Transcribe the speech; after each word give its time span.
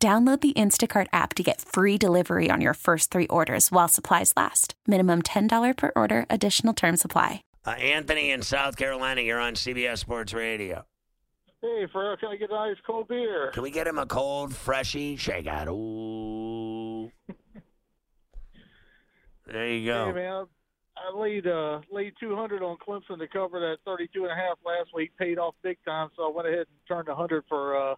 Download 0.00 0.40
the 0.40 0.52
Instacart 0.52 1.08
app 1.12 1.34
to 1.34 1.42
get 1.42 1.60
free 1.60 1.98
delivery 1.98 2.50
on 2.52 2.60
your 2.60 2.74
first 2.74 3.10
three 3.10 3.26
orders 3.26 3.72
while 3.72 3.88
supplies 3.88 4.32
last. 4.36 4.74
Minimum 4.86 5.22
$10 5.22 5.76
per 5.76 5.90
order, 5.96 6.24
additional 6.30 6.72
term 6.72 6.96
supply. 6.96 7.42
Uh, 7.66 7.70
Anthony 7.70 8.30
in 8.30 8.42
South 8.42 8.76
Carolina, 8.76 9.22
you're 9.22 9.40
on 9.40 9.54
CBS 9.54 9.98
Sports 9.98 10.32
Radio. 10.32 10.84
Hey, 11.60 11.88
Fred, 11.92 12.20
can 12.20 12.28
I 12.28 12.36
get 12.36 12.50
an 12.50 12.56
ice 12.56 12.76
cold 12.86 13.08
beer? 13.08 13.50
Can 13.52 13.64
we 13.64 13.72
get 13.72 13.88
him 13.88 13.98
a 13.98 14.06
cold, 14.06 14.54
freshy 14.54 15.16
shakeout? 15.16 15.66
Ooh. 15.66 17.10
there 19.48 19.66
you 19.66 19.84
go. 19.84 20.06
Hey, 20.06 20.12
man, 20.12 20.46
I 20.96 21.18
laid 21.18 21.48
uh, 21.48 21.80
laid 21.90 22.12
200 22.20 22.62
on 22.62 22.76
Clemson 22.76 23.18
to 23.18 23.26
cover 23.26 23.58
that 23.58 23.78
32 23.84 24.22
and 24.22 24.30
a 24.30 24.36
half 24.36 24.58
last 24.64 24.90
week. 24.94 25.10
Paid 25.18 25.40
off 25.40 25.56
big 25.64 25.78
time, 25.84 26.10
so 26.14 26.30
I 26.30 26.32
went 26.32 26.46
ahead 26.46 26.66
and 26.68 26.78
turned 26.86 27.08
100 27.08 27.42
for 27.48 27.76
uh, 27.76 27.96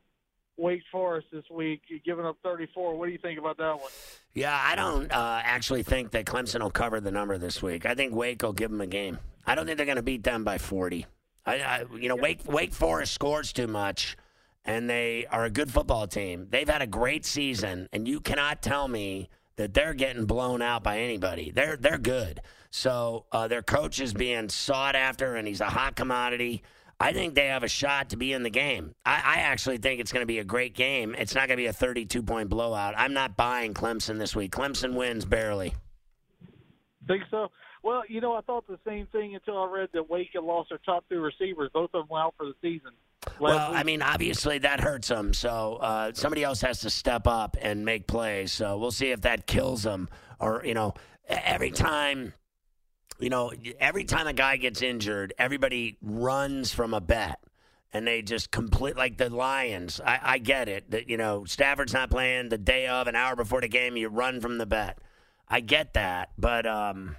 Wake 0.61 0.83
Forest 0.93 1.29
this 1.33 1.45
week, 1.51 1.83
giving 2.05 2.25
up 2.25 2.37
34. 2.43 2.95
What 2.95 3.07
do 3.07 3.13
you 3.13 3.19
think 3.19 3.39
about 3.39 3.57
that 3.59 3.81
one? 3.81 3.91
Yeah, 4.35 4.59
I 4.63 4.77
don't 4.77 5.11
uh, 5.11 5.41
actually 5.43 5.83
think 5.83 6.11
that 6.13 6.27
Clemson 6.27 6.61
will 6.61 6.71
cover 6.71 7.01
the 7.01 7.11
number 7.11 7.39
this 7.39 7.63
week. 7.63 7.87
I 7.87 7.95
think 7.95 8.15
Wake 8.15 8.43
will 8.43 8.53
give 8.53 8.71
them 8.71 8.81
a 8.81 8.87
game. 8.87 9.19
I 9.47 9.55
don't 9.55 9.67
think 9.67 9.79
they're 9.79 9.87
going 9.87 9.97
to 9.97 10.03
beat 10.03 10.23
them 10.23 10.45
by 10.45 10.59
40. 10.59 11.07
I, 11.47 11.55
I, 11.55 11.85
you 11.99 12.09
know, 12.09 12.17
Wake 12.17 12.41
Wake 12.47 12.75
Forest 12.75 13.13
scores 13.13 13.53
too 13.53 13.67
much, 13.67 14.17
and 14.65 14.89
they 14.89 15.27
are 15.31 15.45
a 15.45 15.51
good 15.51 15.71
football 15.71 16.07
team. 16.07 16.49
They've 16.51 16.69
had 16.69 16.83
a 16.83 16.87
great 16.87 17.25
season, 17.25 17.89
and 17.93 18.07
you 18.07 18.21
cannot 18.21 18.63
tell 18.63 18.87
me 18.87 19.31
that 19.57 19.75
they're 19.75 19.95
getting 19.95 20.27
blown 20.27 20.63
out 20.63 20.83
by 20.83 20.99
anybody. 20.99 21.51
They're 21.51 21.77
they're 21.77 21.99
good. 21.99 22.43
So 22.71 23.25
uh, 23.33 23.49
their 23.49 23.63
coach 23.63 24.01
is 24.01 24.13
being 24.13 24.49
sought 24.49 24.95
after, 24.95 25.35
and 25.35 25.49
he's 25.49 25.61
a 25.61 25.67
hot 25.67 25.97
commodity. 25.97 26.63
I 27.03 27.15
think 27.15 27.35
they 27.35 27.47
have 27.47 27.63
a 27.63 27.69
shot 27.69 28.11
to 28.11 28.17
be 28.17 28.35
in 28.35 28.43
the 28.43 28.51
game. 28.51 28.95
I, 29.07 29.23
I 29.25 29.35
actually 29.41 29.79
think 29.79 30.01
it's 30.01 30.13
going 30.13 30.23
to 30.23 30.27
be 30.27 30.39
a 30.39 30.45
great 30.45 30.75
game. 30.75 31.17
It's 31.19 31.35
not 31.35 31.49
going 31.49 31.57
to 31.57 31.63
be 31.63 31.67
a 31.67 31.73
32 31.73 32.23
point 32.23 32.51
blowout. 32.51 32.93
I'm 32.97 33.15
not 33.15 33.39
buying 33.39 33.73
Clemson 33.73 34.19
this 34.19 34.37
week. 34.37 34.53
Clemson 34.53 34.95
wins 34.95 35.25
barely. 35.25 35.75
Think 37.07 37.23
so? 37.31 37.49
Well, 37.83 38.03
you 38.09 38.21
know, 38.21 38.35
I 38.35 38.43
thought 38.43 38.67
the 38.69 38.79
same 38.87 39.07
thing 39.07 39.35
until 39.35 39.57
I 39.57 39.67
read 39.67 39.89
that 39.95 40.11
Wake 40.11 40.31
had 40.35 40.45
lost 40.45 40.69
their 40.69 40.79
top 40.85 41.05
two 41.09 41.21
receivers. 41.21 41.71
Both 41.73 41.91
of 41.95 42.07
them 42.07 42.17
out 42.17 42.35
for 42.37 42.45
the 42.45 42.55
season. 42.61 42.91
Well, 43.39 43.73
I 43.75 43.83
mean, 43.83 44.03
obviously 44.03 44.59
that 44.59 44.81
hurts 44.81 45.09
them. 45.09 45.33
So 45.33 45.79
uh, 45.81 46.13
somebody 46.13 46.45
else 46.45 46.61
has 46.61 46.81
to 46.81 46.91
step 46.91 47.27
up 47.27 47.57
and 47.61 47.87
make 47.87 48.07
plays. 48.07 48.53
So 48.53 48.77
we'll 48.77 48.91
see 48.91 49.11
if 49.11 49.23
that 49.23 49.47
kills 49.47 49.83
them. 49.83 50.11
Or 50.39 50.63
you 50.65 50.75
know, 50.75 50.95
every 51.27 51.71
time 51.71 52.35
you 53.21 53.31
know, 53.31 53.53
every 53.79 54.05
time 54.05 54.27
a 54.27 54.33
guy 54.33 54.57
gets 54.57 54.83
injured, 54.83 55.33
everybody 55.39 55.97
runs 56.03 56.73
from 56.73 56.95
a 56.95 57.01
bet. 57.01 57.39
And 57.93 58.07
they 58.07 58.23
just 58.23 58.53
complete 58.53 58.97
like 58.97 59.17
the 59.17 59.29
Lions. 59.31 60.01
I, 60.01 60.21
I 60.23 60.39
get 60.39 60.69
it 60.69 60.93
that 60.93 61.09
you 61.09 61.17
know 61.17 61.45
Stafford's 61.45 61.93
not 61.93 62.09
playing 62.09 62.49
the 62.49 62.57
day 62.57 62.87
of, 62.87 63.09
an 63.09 63.17
hour 63.17 63.35
before 63.35 63.61
the 63.61 63.67
game. 63.67 63.97
You 63.97 64.09
run 64.09 64.41
from 64.41 64.59
the 64.59 64.67
bet. 64.67 64.99
I 65.49 65.59
get 65.59 65.95
that, 65.95 66.31
but 66.39 66.69
um, 66.69 67.17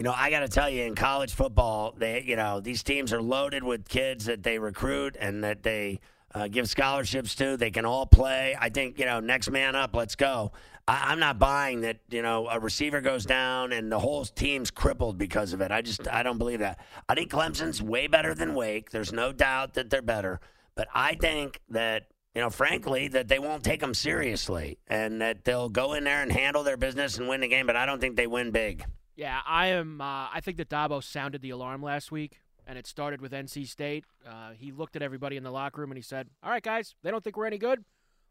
you 0.00 0.04
know, 0.04 0.14
I 0.16 0.30
got 0.30 0.40
to 0.40 0.48
tell 0.48 0.70
you, 0.70 0.84
in 0.84 0.94
college 0.94 1.34
football, 1.34 1.92
they, 1.94 2.22
you 2.22 2.34
know, 2.34 2.60
these 2.60 2.82
teams 2.82 3.12
are 3.12 3.20
loaded 3.20 3.62
with 3.62 3.86
kids 3.86 4.24
that 4.24 4.42
they 4.42 4.58
recruit 4.58 5.14
and 5.20 5.44
that 5.44 5.62
they 5.62 6.00
uh, 6.34 6.48
give 6.48 6.70
scholarships 6.70 7.34
to. 7.34 7.58
They 7.58 7.70
can 7.70 7.84
all 7.84 8.06
play. 8.06 8.56
I 8.58 8.70
think, 8.70 8.98
you 8.98 9.04
know, 9.04 9.20
next 9.20 9.50
man 9.50 9.76
up, 9.76 9.94
let's 9.94 10.16
go. 10.16 10.52
I, 10.90 11.12
am 11.12 11.20
not 11.20 11.38
buying 11.38 11.82
that, 11.82 11.98
you 12.10 12.20
know, 12.20 12.48
a 12.48 12.58
receiver 12.58 13.00
goes 13.00 13.24
down 13.24 13.72
and 13.72 13.92
the 13.92 13.98
whole 13.98 14.24
team's 14.24 14.72
crippled 14.72 15.18
because 15.18 15.52
of 15.52 15.60
it. 15.60 15.70
I 15.70 15.82
just, 15.82 16.08
I 16.08 16.24
don't 16.24 16.38
believe 16.38 16.58
that. 16.58 16.80
I 17.08 17.14
think 17.14 17.30
Clemson's 17.30 17.80
way 17.80 18.08
better 18.08 18.34
than 18.34 18.54
Wake. 18.54 18.90
There's 18.90 19.12
no 19.12 19.32
doubt 19.32 19.74
that 19.74 19.88
they're 19.88 20.02
better. 20.02 20.40
But 20.74 20.88
I 20.92 21.14
think 21.14 21.60
that, 21.68 22.08
you 22.34 22.40
know, 22.40 22.50
frankly, 22.50 23.06
that 23.08 23.28
they 23.28 23.38
won't 23.38 23.62
take 23.62 23.80
them 23.80 23.94
seriously 23.94 24.78
and 24.88 25.20
that 25.20 25.44
they'll 25.44 25.68
go 25.68 25.92
in 25.94 26.02
there 26.02 26.22
and 26.22 26.32
handle 26.32 26.64
their 26.64 26.76
business 26.76 27.18
and 27.18 27.28
win 27.28 27.40
the 27.40 27.48
game. 27.48 27.66
But 27.66 27.76
I 27.76 27.86
don't 27.86 28.00
think 28.00 28.16
they 28.16 28.26
win 28.26 28.50
big. 28.50 28.84
Yeah, 29.14 29.40
I 29.46 29.68
am. 29.68 30.00
Uh, 30.00 30.28
I 30.32 30.40
think 30.42 30.56
that 30.56 30.70
Dabo 30.70 31.04
sounded 31.04 31.40
the 31.40 31.50
alarm 31.50 31.84
last 31.84 32.10
week 32.10 32.40
and 32.66 32.76
it 32.76 32.86
started 32.86 33.20
with 33.20 33.30
NC 33.30 33.68
State. 33.68 34.04
Uh, 34.26 34.52
he 34.56 34.72
looked 34.72 34.96
at 34.96 35.02
everybody 35.02 35.36
in 35.36 35.44
the 35.44 35.52
locker 35.52 35.80
room 35.80 35.90
and 35.90 35.98
he 35.98 36.02
said, 36.02 36.28
"All 36.42 36.50
right, 36.50 36.62
guys, 36.62 36.96
they 37.02 37.10
don't 37.12 37.22
think 37.22 37.36
we're 37.36 37.46
any 37.46 37.58
good. 37.58 37.84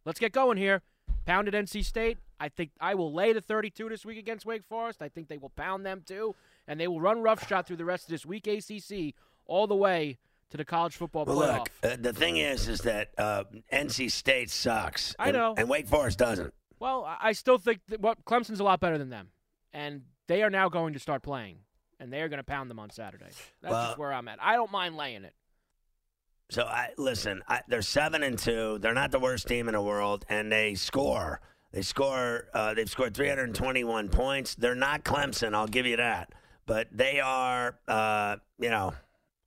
Let's 0.06 0.20
get 0.20 0.34
going 0.34 0.58
here." 0.58 0.82
Pounded 1.30 1.54
NC 1.54 1.86
State. 1.86 2.18
I 2.40 2.50
think 2.50 2.72
I 2.82 2.96
will 2.96 3.14
lay 3.14 3.34
the 3.34 3.42
32 3.42 3.88
this 3.90 4.04
weak 4.04 4.18
against 4.18 4.48
Wake 4.48 4.64
Forest. 4.64 5.04
I 5.04 5.10
think 5.10 5.28
they 5.28 5.38
will 5.38 5.52
pound 5.52 5.86
them 5.86 6.02
too, 6.04 6.34
and 6.68 6.80
they 6.80 6.88
will 6.88 7.00
run 7.00 7.22
roughshod 7.22 7.68
through 7.68 7.76
the 7.76 7.86
rest 7.86 8.06
of 8.06 8.10
this 8.10 8.26
week 8.26 8.48
ACC 8.48 9.14
all 9.46 9.68
the 9.68 9.76
way 9.76 10.18
to 10.50 10.58
the 10.58 10.66
college 10.66 10.96
football 10.96 11.26
well, 11.26 11.38
playoff. 11.38 11.58
Look, 11.60 11.70
uh, 11.84 11.98
the 12.00 12.14
thing 12.14 12.38
is, 12.38 12.68
is 12.68 12.80
that 12.80 13.10
uh, 13.16 13.44
NC 13.72 14.10
State 14.10 14.50
sucks. 14.50 15.16
I 15.20 15.30
know, 15.30 15.54
and 15.56 15.70
Wake 15.70 15.88
Forest 15.88 16.18
doesn't. 16.18 16.52
Well, 16.80 17.08
I 17.22 17.34
still 17.34 17.60
think 17.60 17.82
that 17.90 18.02
what 18.02 18.18
well, 18.28 18.40
Clemson's 18.40 18.60
a 18.60 18.64
lot 18.64 18.80
better 18.80 18.98
than 18.98 19.12
them, 19.12 19.30
and 19.72 20.02
they 20.26 20.42
are 20.42 20.50
now 20.50 20.68
going 20.68 20.94
to 20.94 21.00
start 21.00 21.22
playing 21.22 21.60
and 22.00 22.12
they 22.12 22.22
are 22.22 22.30
going 22.30 22.38
to 22.40 22.44
pound 22.44 22.70
them 22.70 22.80
on 22.80 22.90
Saturday. 22.90 23.30
That's 23.62 23.72
well, 23.72 23.88
just 23.88 23.98
where 24.00 24.14
I'm 24.14 24.28
at. 24.30 24.40
I 24.42 24.56
don't 24.56 24.72
mind 24.72 24.96
laying 24.96 25.26
it. 25.26 25.34
So 26.50 26.64
I 26.64 26.90
listen. 26.98 27.44
I, 27.48 27.62
they're 27.68 27.82
seven 27.84 28.24
and 28.24 28.38
two. 28.38 28.80
They're 28.80 28.94
not 28.94 29.12
the 29.12 29.20
worst 29.20 29.48
team 29.48 29.68
in 29.68 29.74
the 29.74 29.82
world, 29.82 30.26
and 30.30 30.52
they 30.52 30.74
score. 30.74 31.42
They 31.72 31.84
score. 31.84 32.48
Uh, 32.54 32.74
they've 32.74 32.90
scored 32.90 33.14
321 33.16 34.10
points. 34.10 34.56
They're 34.56 34.74
not 34.74 35.04
Clemson. 35.04 35.54
I'll 35.54 35.68
give 35.68 35.86
you 35.86 35.98
that. 35.98 36.34
But 36.66 36.88
they 36.92 37.20
are. 37.20 37.80
Uh, 37.88 38.38
you 38.60 38.70
know, 38.70 38.94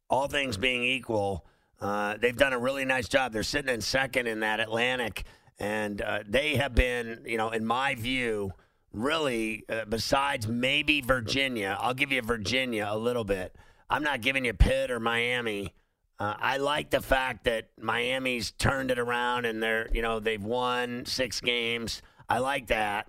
all 0.08 0.28
things 0.28 0.56
being 0.56 0.84
equal, 0.84 1.44
uh, 1.80 2.16
they've 2.20 2.36
done 2.36 2.52
a 2.52 2.58
really 2.58 2.84
nice 2.84 3.08
job. 3.08 3.32
They're 3.32 3.42
sitting 3.42 3.74
in 3.74 3.80
second 3.80 4.28
in 4.28 4.40
that 4.40 4.60
Atlantic, 4.60 5.24
and 5.58 6.00
uh, 6.00 6.20
they 6.28 6.54
have 6.54 6.74
been. 6.74 7.22
You 7.26 7.36
know, 7.36 7.50
in 7.50 7.66
my 7.66 7.96
view 7.96 8.52
really, 8.92 9.64
uh, 9.69 9.86
besides 9.88 10.46
maybe 10.46 11.00
Virginia, 11.00 11.76
I'll 11.80 11.94
give 11.94 12.12
you 12.12 12.22
Virginia 12.22 12.86
a 12.88 12.98
little 12.98 13.24
bit. 13.24 13.56
I'm 13.90 14.04
not 14.04 14.20
giving 14.20 14.44
you 14.44 14.52
Pitt 14.52 14.90
or 14.90 15.00
Miami. 15.00 15.74
Uh, 16.22 16.36
I 16.38 16.58
like 16.58 16.90
the 16.90 17.00
fact 17.00 17.46
that 17.46 17.70
Miami's 17.80 18.52
turned 18.52 18.92
it 18.92 18.98
around 19.00 19.44
and 19.44 19.60
they're, 19.60 19.88
you 19.92 20.02
know, 20.02 20.20
they've 20.20 20.40
won 20.40 21.04
six 21.04 21.40
games. 21.40 22.00
I 22.28 22.38
like 22.38 22.68
that. 22.68 23.08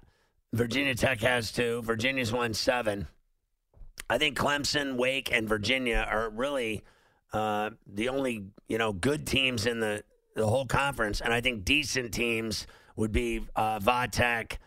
Virginia 0.51 0.96
Tech 0.96 1.22
has 1.22 1.51
two. 1.51 1.84
Virginia's 1.84 2.34
won 2.34 2.56
seven. 2.56 3.06
I 4.09 4.18
think 4.18 4.35
Clemson, 4.35 4.96
Wake, 4.96 5.31
and 5.31 5.47
Virginia 5.47 6.07
are 6.09 6.28
really 6.31 6.84
uh, 7.34 7.69
the 7.85 8.09
only, 8.09 8.46
you 8.68 8.79
know, 8.79 8.91
good 8.91 9.28
teams 9.28 9.68
in 9.68 9.80
the 9.80 10.03
the 10.35 10.47
whole 10.47 10.66
conference, 10.66 11.22
and 11.22 11.31
I 11.31 11.41
think 11.41 11.63
decent 11.66 12.16
teams 12.16 12.66
would 12.95 13.12
be 13.12 13.45
uh, 13.56 13.78
Vatech, 13.78 14.57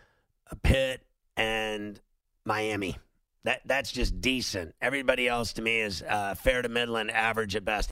Pitt, 0.63 1.01
and 1.35 1.99
Miami. 2.45 2.97
That 3.43 3.61
that's 3.65 3.91
just 3.91 4.21
decent. 4.21 4.73
Everybody 4.81 5.27
else 5.27 5.51
to 5.53 5.61
me 5.61 5.81
is 5.81 6.01
uh, 6.01 6.35
fair 6.35 6.61
to 6.61 6.69
middling, 6.69 7.09
average 7.09 7.57
at 7.57 7.65
best. 7.65 7.91